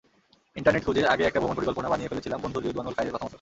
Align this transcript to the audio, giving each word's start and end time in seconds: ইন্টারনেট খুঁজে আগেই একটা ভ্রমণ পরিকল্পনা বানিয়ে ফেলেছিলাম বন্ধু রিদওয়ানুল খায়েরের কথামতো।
ইন্টারনেট 0.59 0.83
খুঁজে 0.87 1.01
আগেই 1.13 1.27
একটা 1.29 1.39
ভ্রমণ 1.41 1.55
পরিকল্পনা 1.57 1.91
বানিয়ে 1.93 2.09
ফেলেছিলাম 2.11 2.39
বন্ধু 2.43 2.57
রিদওয়ানুল 2.59 2.95
খায়েরের 2.95 3.13
কথামতো। 3.15 3.29